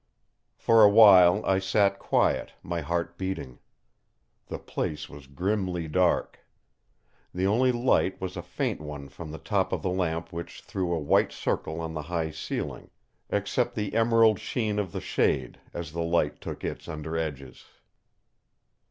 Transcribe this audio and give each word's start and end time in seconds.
For 0.55 0.81
a 0.83 0.89
while 0.89 1.45
I 1.45 1.59
sat 1.59 1.99
quiet, 1.99 2.53
my 2.63 2.81
heart 2.81 3.19
beating. 3.19 3.59
The 4.47 4.57
place 4.57 5.07
was 5.07 5.27
grimly 5.27 5.87
dark. 5.87 6.39
The 7.35 7.45
only 7.45 7.71
light 7.71 8.19
was 8.19 8.35
a 8.35 8.41
faint 8.41 8.81
one 8.81 9.09
from 9.09 9.29
the 9.29 9.37
top 9.37 9.71
of 9.71 9.83
the 9.83 9.91
lamp 9.91 10.33
which 10.33 10.61
threw 10.63 10.91
a 10.91 10.99
white 10.99 11.31
circle 11.31 11.79
on 11.79 11.93
the 11.93 12.01
high 12.09 12.31
ceiling, 12.31 12.89
except 13.29 13.75
the 13.75 13.93
emerald 13.93 14.39
sheen 14.39 14.79
of 14.79 14.91
the 14.91 15.01
shade 15.01 15.59
as 15.71 15.91
the 15.91 16.01
light 16.01 16.41
took 16.41 16.63
its 16.63 16.87
under 16.87 17.15
edges. 17.15 17.65